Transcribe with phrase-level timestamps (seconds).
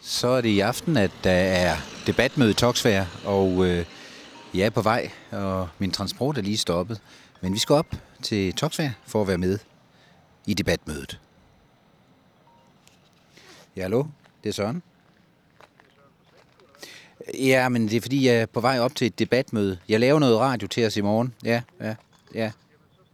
[0.00, 3.84] Så er det i aften, at der er debatmøde i Toksvær, og øh,
[4.54, 7.00] jeg er på vej, og min transport er lige stoppet.
[7.40, 7.86] Men vi skal op
[8.22, 9.58] til Toksvær for at være med
[10.46, 11.20] i debatmødet.
[13.76, 14.04] Ja, hallo?
[14.42, 14.82] Det er Søren.
[17.34, 19.78] Ja, men det er fordi, jeg er på vej op til et debatmøde.
[19.88, 21.34] Jeg laver noget radio til os i morgen.
[21.44, 21.94] Ja, ja,
[22.34, 22.52] ja.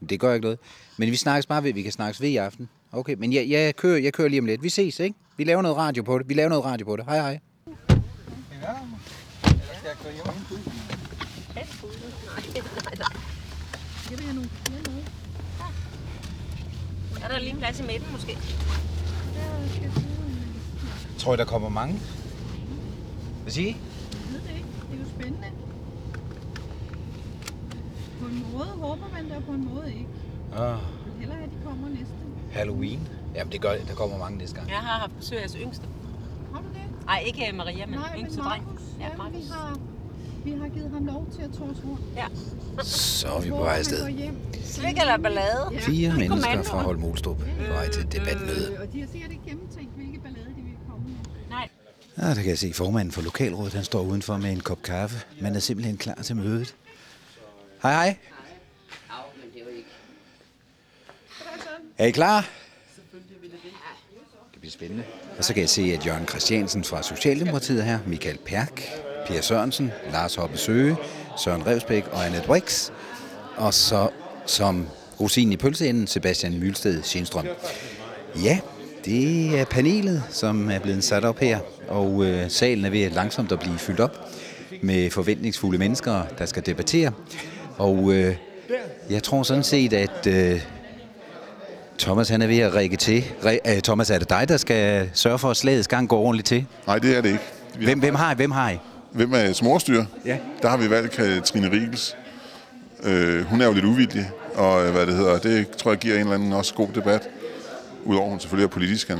[0.08, 0.58] Det gør ikke noget.
[0.96, 2.68] Men vi snakkes bare ved, vi kan snakkes ved i aften.
[2.92, 4.62] Okay, men jeg, jeg, kører, jeg kører lige om lidt.
[4.62, 5.16] Vi ses, ikke?
[5.36, 6.28] Vi laver noget radio på det.
[6.28, 7.04] Vi laver noget radio på det.
[7.04, 7.40] Hej, hej.
[17.22, 18.38] Er der lige en plads i midten måske?
[21.18, 22.00] Tror I, der kommer mange?
[23.42, 23.70] Hvad siger I?
[24.12, 24.68] Jeg ved det ikke.
[24.90, 25.48] Det er jo spændende.
[28.20, 30.06] På en måde håber man det, og på en måde ikke.
[30.52, 32.14] Ah, Jeg vil hellere have, at de kommer næste.
[32.52, 33.08] Halloween.
[33.34, 34.68] Jamen, det gør, der kommer mange næste gang.
[34.68, 35.84] Jeg har haft besøg af jeres yngste.
[36.52, 37.04] Har du det?
[37.06, 38.64] Nej, ikke Maria, men Nej, men yngste dreng.
[38.64, 38.82] Markus.
[39.00, 39.50] Ja, Ja, vi Markus.
[39.50, 39.78] har,
[40.44, 42.00] vi har givet ham lov til at rundt.
[42.16, 42.26] Ja.
[42.82, 44.30] Så er vi på vej afsted.
[44.64, 45.68] Slik eller ballade?
[45.72, 45.78] Ja.
[45.80, 48.72] Fire Det er mennesker fra Holmolstrup på vej til et debatmøde.
[48.72, 51.14] Øh, og de har sikkert ikke gennemtænkt, hvilke ballade de vil komme med.
[51.50, 51.68] Nej.
[52.18, 53.74] Ja, der kan jeg se formanden for lokalrådet.
[53.74, 55.16] Han står udenfor med en kop kaffe.
[55.40, 56.74] Man er simpelthen klar til mødet.
[57.82, 58.16] Hej, hej.
[61.98, 62.48] Er I klar?
[64.64, 65.04] Bliver spændende.
[65.38, 68.82] Og så kan jeg se, at Jørgen Christiansen fra Socialdemokratiet her, Michael Perk,
[69.26, 70.96] Per Sørensen, Lars Hoppe Søge,
[71.38, 72.90] Søren Revsbæk og Annette Brix.
[73.56, 74.08] Og så
[74.46, 74.88] som
[75.20, 77.46] rosin i pølseenden, Sebastian Mylsted Schenstrøm.
[78.42, 78.58] Ja,
[79.04, 83.52] det er panelet, som er blevet sat op her, og øh, salen er ved langsomt
[83.52, 84.30] at blive fyldt op
[84.82, 87.12] med forventningsfulde mennesker, der skal debattere.
[87.76, 88.36] Og øh,
[89.10, 90.60] jeg tror sådan set, at øh,
[92.04, 93.24] Thomas han er ved at række til.
[93.44, 96.46] Re, øh, Thomas, er det dig, der skal sørge for, at slagets gang går ordentligt
[96.46, 96.66] til?
[96.86, 97.44] Nej, det er det ikke.
[97.78, 98.34] Vi Hvem, hvem har I?
[98.34, 98.78] Hvem har I?
[99.12, 100.04] Hvem er smorstyr?
[100.24, 100.36] Ja.
[100.62, 102.16] Der har vi valgt Katrine Riegels.
[103.02, 106.14] Øh, hun er jo lidt uvildig, og øh, hvad det hedder, det tror jeg giver
[106.14, 107.28] en eller anden også god debat.
[108.04, 109.10] Udover hun selvfølgelig er politisk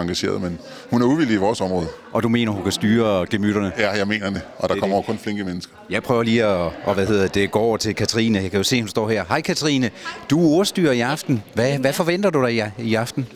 [0.00, 0.58] engageret, men
[0.90, 1.86] hun er uvildig i vores område.
[2.12, 3.72] Og du mener, hun kan styre gemytterne?
[3.78, 5.06] Ja, jeg mener det, og der Det er kommer det.
[5.06, 5.72] kun flinke mennesker.
[5.90, 8.38] Jeg prøver lige at, og hvad hedder det, gå over til Katrine.
[8.42, 9.24] Jeg kan jo se, hun står her.
[9.28, 9.90] Hej Katrine,
[10.30, 11.42] du er ordstyrer i aften.
[11.54, 13.26] Hvad, hvad forventer du dig i, i aften?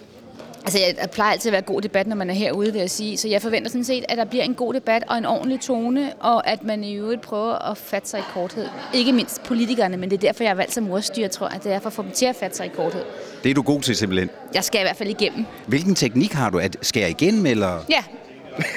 [0.68, 3.16] Altså, jeg plejer altid at være god debat, når man er herude, vil jeg sige.
[3.16, 6.12] Så jeg forventer sådan set, at der bliver en god debat og en ordentlig tone,
[6.20, 8.68] og at man i øvrigt prøver at fatte sig i korthed.
[8.94, 11.64] Ikke mindst politikerne, men det er derfor, jeg er valgt som ordstyrer, tror jeg.
[11.64, 13.04] Det er for at få dem til at fatte sig i korthed.
[13.44, 14.30] Det er du god til simpelthen.
[14.54, 15.44] Jeg skal i hvert fald igennem.
[15.66, 16.58] Hvilken teknik har du?
[16.58, 17.84] At skære igennem, eller?
[17.88, 18.04] Ja.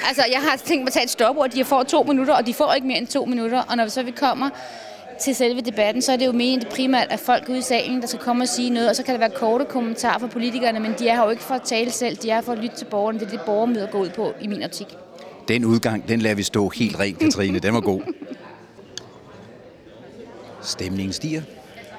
[0.08, 1.50] Altså, jeg har tænkt mig at tage et stopord.
[1.50, 3.62] De får to minutter, og de får ikke mere end to minutter.
[3.62, 4.50] Og når vi så vi kommer
[5.24, 8.00] til selve debatten, så er det jo meningen det primært, at folk ude i salen,
[8.00, 10.80] der skal komme og sige noget, og så kan der være korte kommentarer fra politikerne,
[10.80, 12.76] men de er her jo ikke for at tale selv, de er for at lytte
[12.76, 13.18] til borgerne.
[13.18, 14.86] Det er det, borgermøder går ud på i min optik.
[15.48, 17.58] Den udgang, den lader vi stå helt rent, Katrine.
[17.58, 18.00] Den var god.
[20.62, 21.42] Stemningen stiger.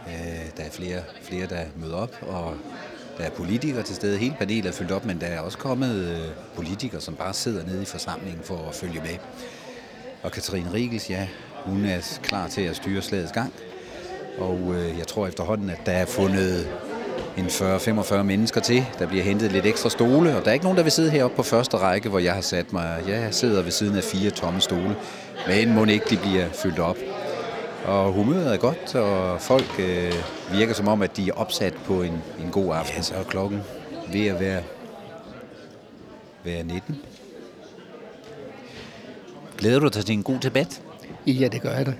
[0.07, 0.13] Øh,
[0.57, 2.53] der er flere, flere, der møder op, og
[3.17, 4.17] der er politikere til stede.
[4.17, 7.65] Hele panelet er fyldt op, men der er også kommet øh, politikere, som bare sidder
[7.65, 9.17] nede i forsamlingen for at følge med.
[10.23, 11.27] Og Katrine Riegels, ja,
[11.65, 13.53] hun er klar til at styre slagets gang.
[14.37, 16.67] Og øh, jeg tror efterhånden, at der er fundet
[17.37, 18.85] en 40-45 mennesker til.
[18.99, 21.35] Der bliver hentet lidt ekstra stole, og der er ikke nogen, der vil sidde heroppe
[21.35, 23.03] på første række, hvor jeg har sat mig.
[23.07, 24.95] Jeg sidder ved siden af fire tomme stole,
[25.47, 26.97] men må ikke de bliver fyldt op.
[27.85, 30.13] Og humøret er godt, og folk øh,
[30.51, 32.95] virker som om, at de er opsat på en, en god aften.
[32.95, 33.61] Ja, så er klokken
[34.11, 34.63] ved at være,
[36.43, 37.01] være 19.
[39.57, 40.81] Glæder du dig til en god debat?
[41.27, 41.93] Ja, det gør jeg da.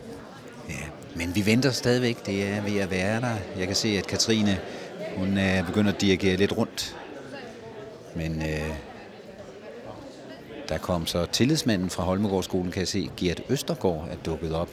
[0.69, 2.25] Ja, men vi venter stadigvæk.
[2.25, 3.35] Det er ved at være der.
[3.57, 4.59] Jeg kan se, at Katrine,
[5.17, 6.95] hun er begyndt at dirigere lidt rundt.
[8.15, 8.75] Men øh,
[10.69, 14.69] der kom så tillidsmanden fra Holmegårdsskolen, kan jeg se, Gert Østergaard er dukket op.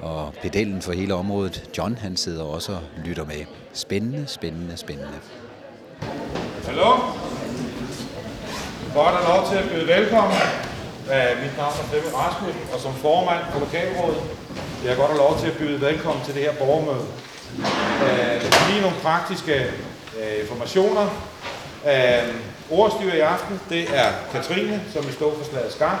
[0.00, 3.44] Og pedellen for hele området, John, han sidder også og lytter med.
[3.72, 5.18] Spændende, spændende, spændende.
[6.66, 6.96] Hallo?
[8.94, 10.67] Godt at lov til at byde velkommen.
[11.08, 14.22] Mit navn er Flemming Rasmussen, og som formand for Lokalrådet
[14.80, 17.06] vil jeg godt have lov til at byde velkommen til det her borgermøde.
[18.04, 19.66] Uh, lige nogle praktiske
[20.16, 21.06] uh, informationer.
[21.86, 22.28] Øh,
[22.70, 25.98] uh, ordstyrer i aften, det er Katrine, som vil stå for slagets gang.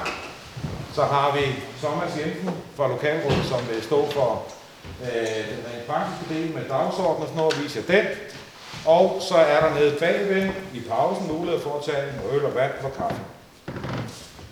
[0.94, 1.44] Så har vi
[1.82, 4.42] Thomas Jensen fra Lokalrådet, som vil stå for
[5.02, 8.04] øh, den rent praktiske del med dagsordenen og sådan noget, og viser den.
[8.86, 12.54] Og så er der nede bagved i pausen mulighed for at tage en øl og
[12.54, 13.20] vand for kaffe.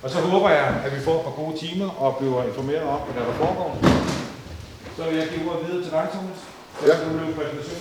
[0.07, 3.01] Og så håber jeg, at vi får et par gode timer og bliver informeret om,
[3.15, 3.71] hvad der foregår.
[4.97, 6.39] Så vil jeg give ordet videre til dig, Thomas.
[6.89, 6.95] Ja.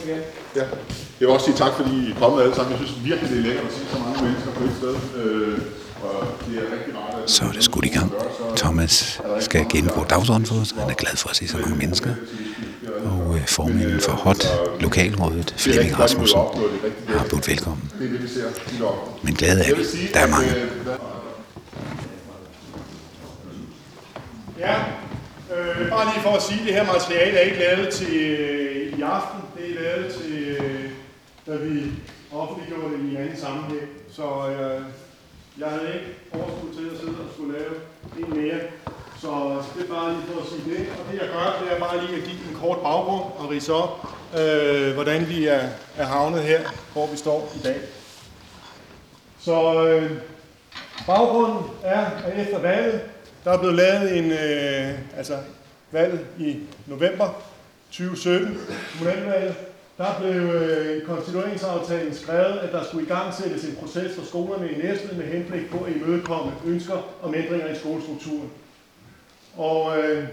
[0.05, 0.21] igen.
[0.55, 0.65] Ja.
[1.19, 2.71] Jeg vil også sige tak, fordi I er kommet alle sammen.
[2.71, 4.95] Jeg synes virkelig, det er lækkert at se så mange mennesker på et sted.
[5.21, 5.59] Øh,
[6.03, 6.27] og
[7.25, 8.11] Så er det skudt i gang.
[8.55, 10.71] Thomas skal gennemgå dagsordenen for os.
[10.79, 12.09] Han er glad for at se så mange mennesker.
[13.05, 14.43] Og øh, formanden for HOT,
[14.79, 16.39] lokalrådet, Flemming Rasmussen,
[17.07, 17.91] har budt velkommen.
[19.23, 19.83] Men glade er vi.
[20.13, 20.49] Der er mange.
[24.59, 24.75] Ja,
[25.55, 28.99] øh, bare lige for at sige, at det her materiale er ikke lavet til øh,
[28.99, 29.39] i aften.
[29.57, 30.89] Det er lavet til, øh,
[31.47, 31.91] da vi
[32.33, 33.87] offentliggjorde det i en anden sammenhæng.
[34.11, 34.81] Så øh,
[35.61, 37.73] jeg havde ikke overskud til at sidde og skulle lave
[38.19, 38.59] en mere.
[39.21, 39.31] Så
[39.75, 40.81] det er bare lige for at sige det.
[40.99, 43.73] Og det jeg gør, det er bare lige at give en kort baggrund og rise
[43.73, 44.07] op,
[44.39, 45.63] øh, hvordan vi er,
[45.97, 46.61] er havnet her,
[46.93, 47.79] hvor vi står i dag.
[49.39, 50.11] Så øh,
[51.07, 53.01] baggrunden er, at efter valget,
[53.43, 55.37] der er blevet lavet en, øh, altså
[55.91, 57.43] valget i november
[57.91, 58.57] 2017,
[58.97, 59.55] kommunalvalget,
[59.97, 64.71] der blev øh, konstitueringsaftalen skrevet, at der skulle i gang sættes en proces for skolerne
[64.71, 68.49] i Næstved med henblik på at imødekomme ønsker om ændringer i skolestrukturen.
[69.57, 70.27] Og øh,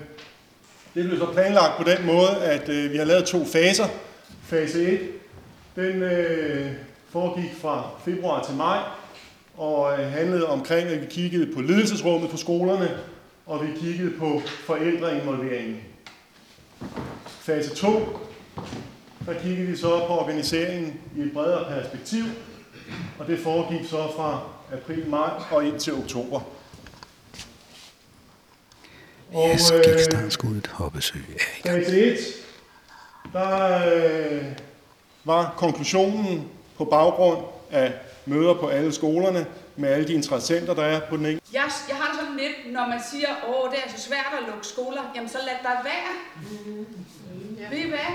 [0.95, 3.87] det blev så planlagt på den måde, at øh, vi har lavet to faser.
[4.43, 5.01] Fase 1,
[5.77, 6.73] den øh,
[7.11, 8.79] foregik fra februar til maj,
[9.57, 12.91] og øh, handlede omkring, at vi kiggede på ledelsesrummet på skolerne,
[13.47, 15.81] og vi kiggede på forældreinvolveringen.
[17.27, 18.19] Fase 2,
[19.27, 22.25] der kiggede vi så på organiseringen i et bredere perspektiv,
[23.19, 24.41] og det foregik så fra
[24.73, 26.41] april, maj og ind til oktober.
[31.45, 31.85] Er i gang.
[31.85, 32.19] Fase 1,
[33.33, 34.45] der øh,
[35.25, 37.93] var konklusionen på baggrund af
[38.27, 39.47] møder på alle skolerne
[39.77, 41.47] med alle de interessenter, der er på den enkelte.
[41.53, 44.49] Jeg, jeg har det sådan lidt, når man siger, åh, det er så svært at
[44.51, 46.13] lukke skoler, jamen så lad der være.
[46.67, 46.87] Mm.
[47.71, 48.13] Ved I hvad?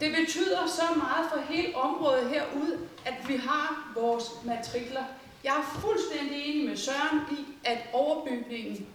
[0.00, 5.04] Det betyder så meget for hele området herude, at vi har vores matrikler.
[5.44, 8.86] Jeg er fuldstændig enig med Søren i, at overbygningen,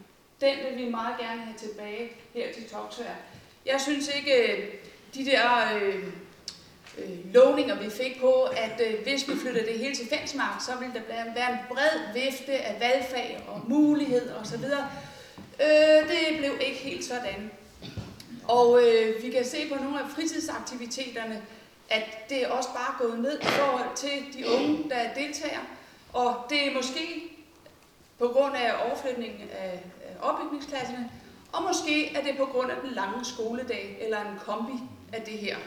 [0.42, 3.16] den vil vi meget gerne have tilbage her til Toksvær.
[3.66, 4.74] Jeg synes ikke, øh,
[5.16, 5.42] de der
[5.82, 6.04] øh,
[6.98, 10.72] øh, lovninger, vi fik på, at øh, hvis vi flytter det hele til Fensmark, så
[10.80, 14.64] vil der blive- være en bred vifte af valgfag og muligheder osv.
[15.62, 17.52] Øh, det blev ikke helt sådan.
[18.48, 21.42] Og øh, vi kan se på nogle af fritidsaktiviteterne,
[21.90, 25.60] at det er også bare gået ned i forhold til de unge, der deltager.
[26.14, 27.24] Og det er måske
[28.20, 29.80] på grund af overflytningen af,
[30.10, 31.10] af opbygningsklasserne,
[31.54, 34.74] og måske er det på grund af den lange skoledag, eller en kombi
[35.14, 35.58] af det her.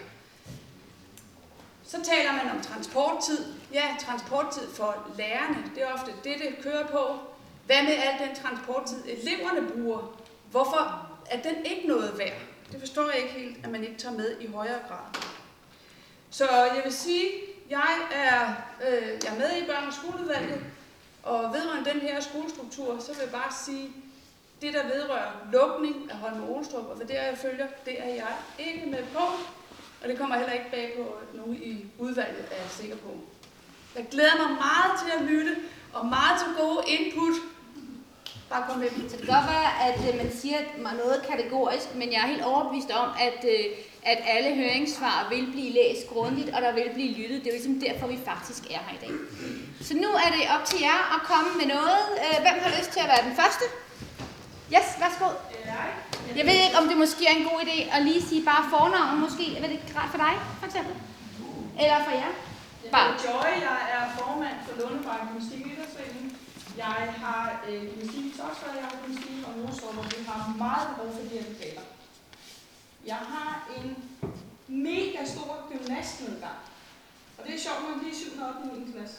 [1.91, 3.45] Så taler man om transporttid.
[3.73, 7.19] Ja, transporttid for lærerne, det er ofte det, det kører på.
[7.67, 10.21] Hvad med al den transporttid, eleverne bruger?
[10.51, 12.41] Hvorfor er den ikke noget værd?
[12.73, 15.23] Det forstår jeg ikke helt, at man ikke tager med i højere grad.
[16.31, 17.29] Så jeg vil sige,
[17.71, 18.53] jeg er,
[18.89, 20.65] øh, jeg er med i børn- og skoleudvalget,
[21.23, 23.91] og vedrørende den her skolestruktur, så vil jeg bare sige,
[24.63, 28.37] det der vedrører lukning af Holme Olstrup, og hvad der jeg følger, det er jeg
[28.59, 29.21] ikke med på,
[30.03, 31.05] og det kommer heller ikke bag på
[31.35, 33.11] nogen i udvalget, er jeg sikker på.
[33.97, 35.57] Jeg glæder mig meget til at lytte,
[35.93, 37.35] og meget til gode input.
[38.51, 38.89] Bare kom med.
[38.91, 42.27] Så det kan godt være, at øh, man siger mig noget kategorisk, men jeg er
[42.27, 43.65] helt overbevist om, at, øh,
[44.03, 47.39] at alle høringssvar vil blive læst grundigt, og der vil blive lyttet.
[47.41, 49.15] Det er jo ligesom derfor, vi faktisk er her i dag.
[49.81, 52.03] Så nu er det op til jer at komme med noget.
[52.25, 53.65] Øh, Hvem har lyst til at være den første?
[54.75, 55.29] Yes, værsgo.
[55.65, 56.10] Jeg
[56.47, 59.57] ved ikke, om det måske er en god idé at lige sige bare fornavn, måske.
[59.57, 60.95] Er det rart for dig, for eksempel?
[61.83, 62.33] Eller for jer?
[62.93, 63.11] Bare.
[63.27, 66.39] Joy, jeg er formand for Lundebank Gymnastik Idrætsforening.
[66.77, 70.89] Jeg har øh, gymnastik i Torsvær, jeg har gymnastik og Mostrup, og vi har meget
[70.89, 71.87] behov for de her lokaler.
[73.07, 73.89] Jeg har en
[74.69, 76.61] mega stor gymnastnedgang.
[77.39, 78.41] Og det er sjovt, når i 7.
[78.41, 78.59] og 8.
[78.59, 78.93] og 9.
[78.93, 79.19] klasse.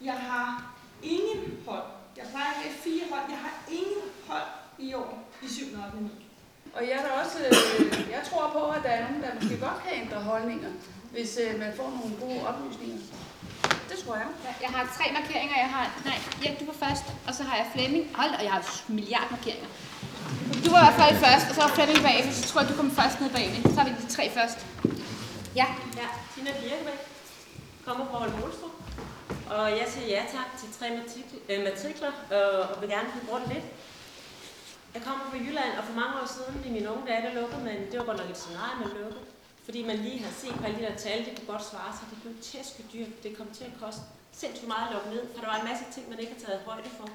[0.00, 1.88] Jeg har ingen hold.
[2.16, 3.30] Jeg plejer at have fire hold.
[3.30, 5.64] Jeg har ingen hold i år i 7.
[5.74, 5.96] og 8.
[5.96, 6.10] og 9.
[6.76, 9.78] Og jeg, er også, øh, jeg tror på, at der er nogen, der måske godt
[9.84, 10.70] kan ændre holdninger,
[11.12, 12.98] hvis øh, man får nogle gode oplysninger.
[13.90, 14.28] Det tror jeg.
[14.64, 15.56] Jeg har tre markeringer.
[15.64, 18.04] Jeg har, nej, ja, du var først, og så har jeg Flemming.
[18.20, 19.68] Hold og jeg har milliard markeringer.
[20.64, 22.76] Du var i hvert fald først, og så var Flemming bagefter, så tror jeg, du
[22.80, 23.62] kom først ned bagved.
[23.74, 24.58] Så har vi de tre først.
[25.60, 25.66] Ja.
[26.00, 27.00] Ja, Tina Birkebæk
[27.86, 28.74] kommer fra Olstrup.
[29.50, 33.26] Og jeg siger ja tak til tre matrikler, øh, matrikler øh, og vil gerne blive
[33.30, 33.66] brugt lidt.
[34.94, 37.62] Jeg kommer fra Jylland, og for mange år siden i mine unge dage, der lukkede
[37.68, 39.24] man, det var godt nok et scenarie, man lukkede.
[39.66, 42.04] Fordi man lige har set på alle de der tal, det kunne godt svare sig.
[42.10, 43.22] Det blev tæske dyrt.
[43.24, 44.02] Det kom til at koste
[44.42, 46.60] sindssygt meget at lukke ned, for der var en masse ting, man ikke har taget
[46.70, 47.08] højde for.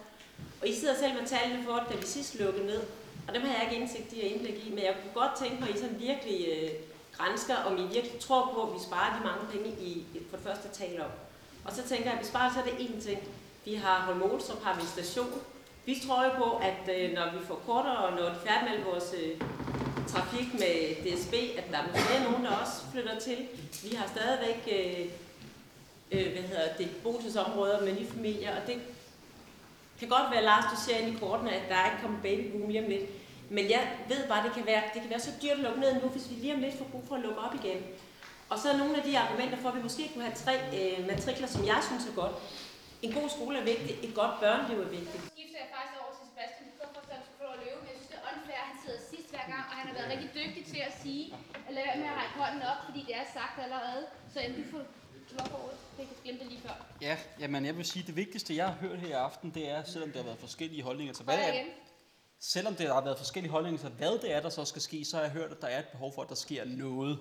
[0.61, 2.81] Og I sidder selv med tallene for det, da vi sidst lukkede ned.
[3.27, 5.57] Og dem har jeg ikke indsigt i og indblik i, men jeg kunne godt tænke
[5.59, 6.69] mig, at I sådan virkelig øh,
[7.17, 9.91] grænsker, om I virkelig tror på, at vi sparer de mange penge, I
[10.29, 11.11] for det første taler om.
[11.65, 13.19] Og så tænker jeg, at vi sparer så er det én ting.
[13.65, 15.41] Vi har Holm Olstrup, har vi station.
[15.89, 18.85] Vi tror jo på, at øh, når vi får kortere og når det færdigt med
[18.91, 19.41] vores øh,
[20.07, 23.37] trafik med DSB, at der er nogen, der også flytter til.
[23.83, 25.05] Vi har stadigvæk øh,
[26.11, 28.77] øh hvad hedder det, boselsområder med nye familier, og det
[29.99, 32.69] kan godt være, Lars, du ser ind i kortene, at der er ikke kommet babyboom
[32.69, 33.05] lige om lidt.
[33.49, 35.93] Men jeg ved bare, det kan være, det kan være så dyrt at lukke ned
[35.93, 37.79] nu, hvis vi lige om lidt får brug for at lukke op igen.
[38.49, 41.07] Og så er nogle af de argumenter for, at vi måske kunne have tre øh,
[41.07, 42.35] matrikler, som jeg synes er godt.
[43.05, 45.23] En god skole er vigtig, et godt børneliv er vigtigt.
[45.35, 47.79] skifter jeg faktisk over til Sebastian Kuffer, for at få lov at løbe.
[47.81, 49.95] Men jeg synes, det er unfair, at han sidder sidst hver gang, og han har
[49.97, 51.33] været rigtig dygtig til at sige,
[51.67, 54.01] at lade være med at række hånden op, fordi det er sagt allerede.
[54.33, 54.77] Så jeg vil få
[55.37, 55.77] lov for ordet.
[55.97, 56.85] Jeg glemte det lige før.
[57.01, 59.83] Ja, jamen jeg vil sige, det vigtigste, jeg har hørt her i aften, det er,
[59.83, 61.63] selvom der har været forskellige holdninger til, hvad det er,
[62.39, 65.15] selvom der har været forskellige holdninger til, hvad det er, der så skal ske, så
[65.15, 67.19] har jeg hørt, at der er et behov for, at der sker noget.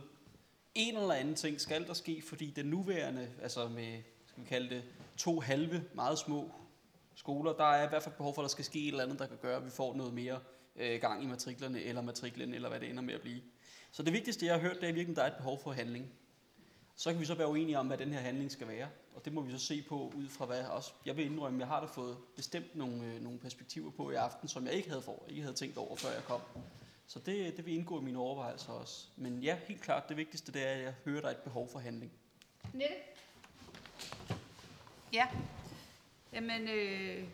[0.75, 4.75] En eller anden ting skal der ske, fordi den nuværende, altså med, skal vi kalde
[4.75, 4.83] det,
[5.17, 6.51] to halve, meget små
[7.15, 9.19] skoler, der er i hvert fald behov for, at der skal ske et eller andet,
[9.19, 10.39] der kan gøre, at vi får noget mere
[10.79, 13.43] øh, gang i matriklerne, eller matriklen, eller hvad det ender med at blive.
[13.91, 15.73] Så det vigtigste, jeg har hørt, det er virkelig, at der er et behov for
[15.73, 16.13] handling.
[16.97, 18.89] Så kan vi så være uenige om, hvad den her handling skal være.
[19.15, 20.93] Og det må vi så se på ud fra hvad også.
[21.07, 24.49] Jeg vil indrømme, jeg har da fået bestemt nogle, øh, nogle perspektiver på i aften,
[24.49, 26.41] som jeg ikke havde, for, ikke havde tænkt over, før jeg kom.
[27.07, 29.07] Så det, det vil indgå i mine overvejelser også.
[29.17, 31.43] Men ja, helt klart, det vigtigste det er, at jeg hører, at der er et
[31.43, 32.13] behov for handling.
[32.73, 32.95] Nette?
[35.13, 35.27] Ja.
[36.33, 37.25] Jamen, øh,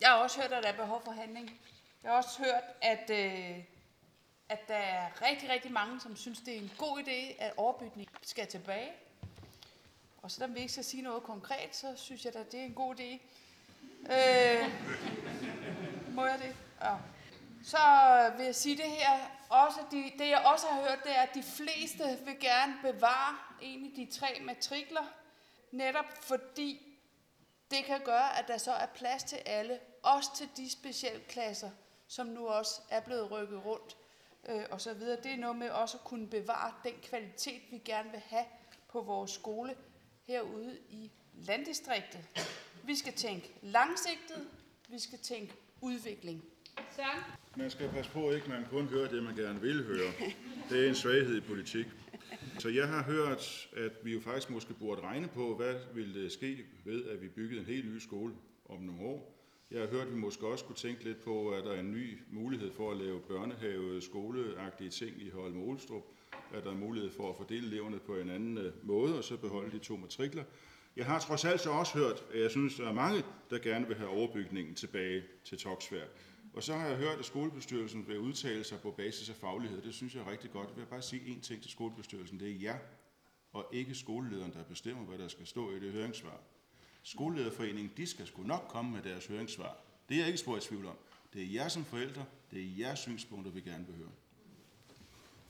[0.00, 1.60] jeg har også hørt, at der er behov for handling.
[2.04, 3.64] Jeg har også hørt, at, øh,
[4.48, 8.08] at der er rigtig, rigtig mange, som synes, det er en god idé, at overbygning
[8.22, 8.92] skal tilbage.
[10.22, 12.74] Og selvom vi ikke skal sige noget konkret, så synes jeg da, det er en
[12.74, 13.18] god idé.
[14.12, 14.72] Øh,
[16.14, 16.56] må jeg det?
[16.82, 16.96] Ja.
[17.64, 17.78] Så
[18.36, 19.30] vil jeg sige det her.
[19.48, 23.36] Også de, det jeg også har hørt, det er, at de fleste vil gerne bevare
[23.62, 25.04] en af de tre matrikler.
[25.70, 26.98] Netop fordi
[27.70, 31.70] det kan gøre, at der så er plads til alle, også til de specialklasser,
[32.14, 33.96] som nu også er blevet rykket rundt
[34.48, 35.16] øh, og så videre.
[35.22, 38.44] Det er noget med også at kunne bevare den kvalitet, vi gerne vil have
[38.88, 39.74] på vores skole
[40.22, 42.20] herude i landdistriktet.
[42.84, 44.48] Vi skal tænke langsigtet,
[44.88, 46.44] vi skal tænke udvikling.
[46.96, 47.22] Søren?
[47.56, 50.12] Man skal passe på, ikke man kun hører det, man gerne vil høre.
[50.70, 51.86] Det er en svaghed i politik.
[52.58, 56.32] Så jeg har hørt, at vi jo faktisk måske burde regne på, hvad ville det
[56.32, 58.34] ske ved, at vi byggede en helt ny skole
[58.68, 59.34] om nogle år.
[59.70, 61.92] Jeg har hørt, at vi måske også kunne tænke lidt på, at der er en
[61.92, 66.02] ny mulighed for at lave børnehave, skoleagtige ting i Holm Olstrup.
[66.54, 69.36] At der er mulighed for at fordele eleverne på en anden øh, måde, og så
[69.36, 70.44] beholde de to matrikler.
[70.96, 73.86] Jeg har trods alt så også hørt, at jeg synes, der er mange, der gerne
[73.86, 76.04] vil have overbygningen tilbage til Toksvær.
[76.54, 79.82] Og så har jeg hørt, at skolebestyrelsen vil udtale sig på basis af faglighed.
[79.82, 80.68] Det synes jeg er rigtig godt.
[80.68, 82.40] Jeg vil bare sige én ting til skolebestyrelsen.
[82.40, 82.78] Det er jer,
[83.52, 86.40] og ikke skolelederen, der bestemmer, hvad der skal stå i det høringssvar.
[87.04, 89.76] Skolelederforeningen, de skal sgu nok komme med deres høringssvar.
[90.08, 90.96] Det er jeg ikke spor i tvivl om.
[91.32, 94.08] Det er jer som forældre, det er jeres synspunkter, vi gerne vil høre.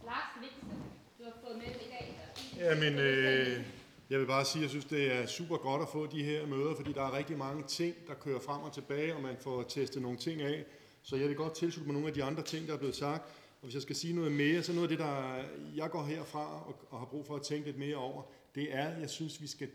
[0.05, 0.77] Lars, vigtigste,
[1.19, 2.21] du har fået med i dag.
[2.57, 3.65] Jamen, øh,
[4.11, 6.47] jeg vil bare sige, at jeg synes, det er super godt at få de her
[6.47, 9.63] møder, fordi der er rigtig mange ting, der kører frem og tilbage, og man får
[9.63, 10.65] testet nogle ting af.
[11.03, 13.23] Så jeg vil godt tilslutte mig nogle af de andre ting, der er blevet sagt.
[13.61, 15.45] Og hvis jeg skal sige noget mere, så noget af det, der
[15.75, 18.23] jeg går herfra og, og har brug for at tænke lidt mere over,
[18.55, 19.69] det er, at jeg synes, vi skal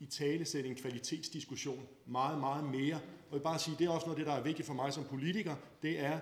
[0.00, 2.94] i tale sætte en kvalitetsdiskussion meget, meget mere.
[2.94, 4.74] Og jeg vil bare sige, det er også noget af det, der er vigtigt for
[4.74, 6.20] mig som politiker, det er,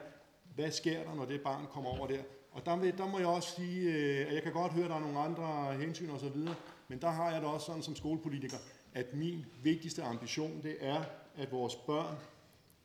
[0.54, 2.22] hvad sker der, når det barn kommer over der?
[2.50, 4.90] Og der, vil, der må jeg også sige, øh, at jeg kan godt høre, at
[4.90, 6.54] der er nogle andre hensyn og så videre,
[6.88, 8.56] men der har jeg det også sådan som skolepolitiker,
[8.94, 11.04] at min vigtigste ambition, det er,
[11.36, 12.16] at vores børn,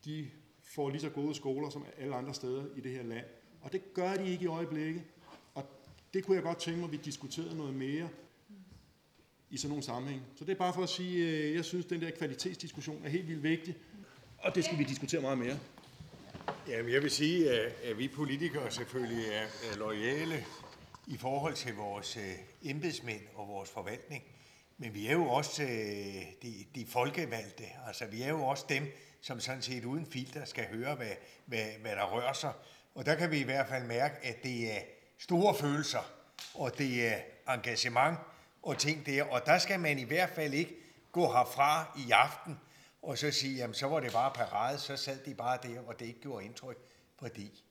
[0.04, 0.30] de
[0.62, 3.26] får lige så gode skoler som alle andre steder i det her land.
[3.60, 5.02] Og det gør de ikke i øjeblikket.
[5.54, 5.64] Og
[6.14, 8.08] det kunne jeg godt tænke mig, at vi diskuterede noget mere
[9.50, 10.22] i sådan nogle sammenhæng.
[10.36, 13.08] Så det er bare for at sige, at jeg synes, at den der kvalitetsdiskussion er
[13.08, 13.76] helt vildt vigtig,
[14.38, 15.58] og det skal vi diskutere meget mere.
[16.68, 17.50] Jamen, jeg vil sige,
[17.84, 20.44] at, vi politikere selvfølgelig er, lojale
[21.06, 24.24] i forhold til vores øh, embedsmænd og vores forvaltning.
[24.78, 25.68] Men vi er jo også øh,
[26.42, 27.64] de, de folkevalgte.
[27.86, 31.12] Altså, vi er jo også dem, som sådan set uden filter skal høre, hvad,
[31.46, 32.52] hvad, hvad der rører sig.
[32.94, 34.80] Og der kan vi i hvert fald mærke, at det er
[35.18, 36.12] store følelser,
[36.54, 37.18] og det er
[37.54, 38.18] engagement
[38.62, 39.22] og ting der.
[39.22, 40.76] Og der skal man i hvert fald ikke
[41.12, 42.58] gå herfra i aften
[43.02, 46.00] og så sige, jamen så var det bare parade, så sad de bare der, og
[46.00, 46.78] det ikke gjorde indtryk,
[47.18, 47.62] fordi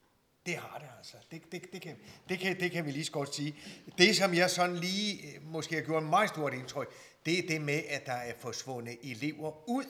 [0.46, 1.18] det har det altså.
[1.32, 1.96] Det, det, det, kan,
[2.30, 3.56] det, kan, det kan vi lige så godt sige.
[3.98, 6.88] Det, som jeg sådan lige øh, måske har gjort meget stort indtryk,
[7.26, 9.86] det er det med, at der er forsvundet elever ud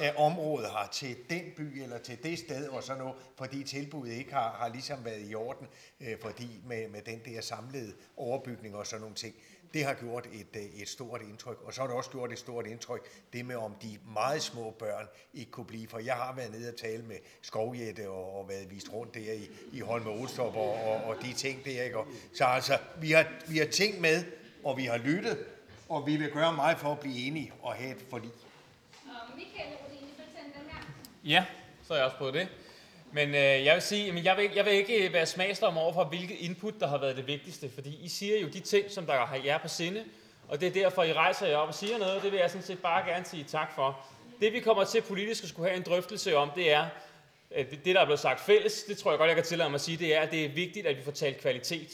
[0.00, 4.12] af området her til den by eller til det sted og sådan noget, fordi tilbuddet
[4.12, 5.66] ikke har, har ligesom været i orden,
[6.00, 9.34] øh, fordi med, med den der samlede overbygning og sådan nogle ting.
[9.74, 12.38] Det har gjort et, øh, et stort indtryk, og så har det også gjort et
[12.38, 16.34] stort indtryk, det med om de meget små børn ikke kunne blive, for jeg har
[16.34, 20.10] været nede og tale med Skovjette og, og været vist rundt der i, i Holme
[20.10, 21.98] Olstrup og, og, og de ting der, ikke?
[21.98, 24.24] Og, så altså, vi har, vi har ting med,
[24.64, 25.46] og vi har lyttet,
[25.88, 28.30] og vi vil gøre meget for at blive enige og have et forlig.
[29.36, 30.82] Michael Rodin, den her.
[31.24, 31.44] Ja,
[31.82, 32.48] så har jeg også prøvet det.
[33.14, 35.92] Men øh, jeg vil sige, jamen, jeg, vil, jeg vil ikke øh, være smagsdom over
[35.92, 37.70] for, hvilket input, der har været det vigtigste.
[37.74, 40.04] Fordi I siger jo de ting, som der har jer på sinde.
[40.48, 42.22] Og det er derfor, I rejser jer op og siger noget.
[42.22, 44.06] Det vil jeg sådan set bare gerne sige tak for.
[44.40, 46.86] Det vi kommer til politisk at skulle have en drøftelse om, det er,
[47.50, 49.74] at det, der er blevet sagt fælles, det tror jeg godt, jeg kan tillade mig
[49.74, 51.90] at sige, det er, at det er vigtigt, at vi får talt kvalitet.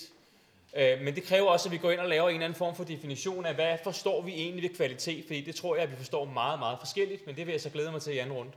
[0.77, 2.77] Øh, men det kræver også, at vi går ind og laver en eller anden form
[2.77, 5.25] for definition af, hvad forstår vi egentlig ved kvalitet?
[5.27, 7.71] Fordi det tror jeg, at vi forstår meget, meget forskelligt, men det vil jeg så
[7.71, 8.53] glæde mig til i anden runde.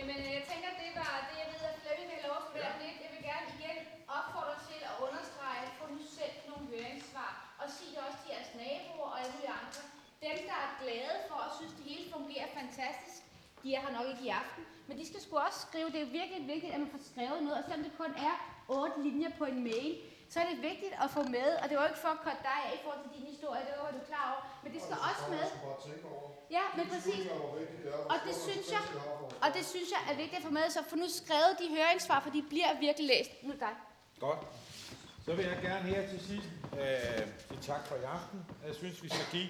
[0.00, 2.70] Jamen, øh, jeg tænker, det var det, jeg ved, at Flemming vil lov for ja.
[2.82, 2.96] lidt.
[3.04, 3.78] Jeg vil gerne igen
[4.18, 8.30] opfordre til at understrege, at få nu selv nogle høringssvar, og sig det også til
[8.34, 9.82] jeres naboer og alle mulige andre.
[10.26, 13.20] Dem, der er glade for og synes, det hele fungerer fantastisk,
[13.62, 16.10] de er her nok ikke i aften, men de skal sgu også skrive, det er
[16.20, 18.34] virkelig vigtigt, at man får skrevet noget, og selvom det kun er
[18.78, 19.92] otte linjer på en mail,
[20.32, 22.42] så er det vigtigt at få med, og det var jo ikke for at korte
[22.48, 24.96] dig af i forhold til din historie, det var du klar over, men det skal
[25.08, 25.44] også med.
[26.56, 27.22] Ja, men præcis.
[28.12, 28.82] Og det synes jeg,
[29.44, 32.20] og det synes jeg er vigtigt at få med, så få nu skrevet de høringssvar,
[32.24, 33.30] for de bliver virkelig læst.
[33.42, 33.74] Nu det dig.
[34.20, 34.38] Godt.
[35.24, 36.48] Så vil jeg gerne her til sidst
[36.82, 38.46] øh, sige tak for i aften.
[38.66, 39.48] Jeg synes, vi skal give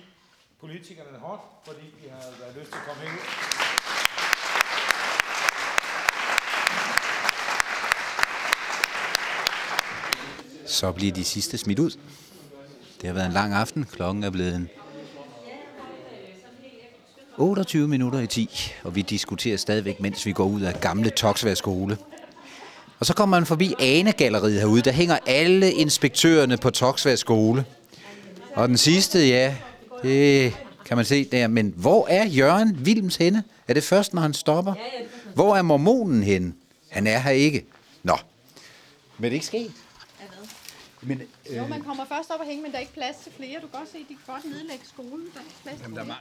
[0.61, 3.90] politikerne en hånd, fordi de har været lyst til at komme herud.
[10.71, 11.91] Så bliver de sidste smidt ud.
[13.01, 13.87] Det har været en lang aften.
[13.93, 14.69] Klokken er blevet
[17.37, 21.55] 28 minutter i 10, og vi diskuterer stadigvæk, mens vi går ud af gamle Toksvær
[21.55, 21.99] skole.
[23.01, 24.83] Og så kommer man forbi Ane-galleriet herude.
[24.83, 27.65] Der hænger alle inspektørerne på Toksvær skole.
[28.55, 29.57] Og den sidste, ja,
[30.03, 31.47] det kan man se der.
[31.47, 33.45] Men hvor er Jørgen Vilms henne?
[33.69, 34.75] Er det først, når han stopper?
[35.35, 36.53] Hvor er mormonen henne?
[36.89, 37.67] Han er her ikke.
[38.03, 38.17] Nå.
[39.19, 39.73] Men det er ikke sket.
[41.03, 41.23] Men,
[41.57, 43.61] Jo, man kommer først op og hænge, men der er ikke plads til flere.
[43.61, 45.27] Du kan godt se, at de kan godt nedlægge skolen.
[45.35, 46.17] Der er ikke plads til flere.